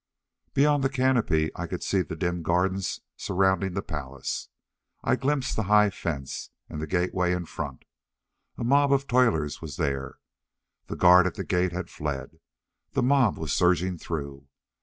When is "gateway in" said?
6.87-7.45